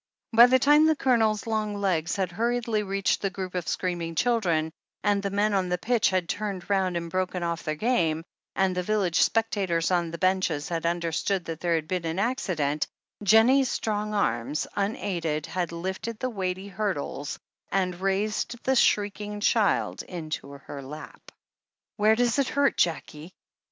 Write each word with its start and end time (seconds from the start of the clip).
By 0.33 0.47
the 0.47 0.57
time 0.57 0.87
the 0.87 0.95
Coloners 0.95 1.45
long 1.45 1.75
legs 1.75 2.15
had 2.15 2.31
hurriedly 2.31 2.81
reached 2.81 3.21
the 3.21 3.29
group 3.29 3.53
of 3.53 3.67
screaming 3.67 4.15
children, 4.15 4.71
and 5.03 5.21
the 5.21 5.29
men 5.29 5.53
on 5.53 5.69
the 5.69 5.77
pitch 5.77 6.09
had 6.09 6.27
turned 6.27 6.67
round 6.71 6.97
and 6.97 7.07
broken 7.07 7.43
off 7.43 7.61
their 7.61 7.75
game, 7.75 8.23
and 8.55 8.75
the 8.75 8.81
village 8.81 9.21
spectators 9.21 9.91
on 9.91 10.09
the 10.09 10.17
benches 10.17 10.69
had 10.69 10.85
imderstood 10.85 11.45
that 11.45 11.59
there 11.59 11.75
had 11.75 11.87
been 11.87 12.05
an 12.07 12.17
accident, 12.17 12.87
Jennie's 13.21 13.69
strong 13.69 14.15
arms, 14.15 14.65
unaided, 14.75 15.45
had 15.45 15.71
lifted 15.71 16.17
the 16.17 16.31
weighty 16.31 16.67
hurdles 16.69 17.37
and 17.69 18.01
raised 18.01 18.55
the 18.63 18.75
shrieking 18.75 19.39
child 19.39 20.01
into 20.01 20.49
her 20.49 20.81
lap. 20.81 21.31
"Where 21.97 22.15
does 22.15 22.39
it 22.39 22.47
hurt, 22.47 22.75
Jackie 22.75 23.35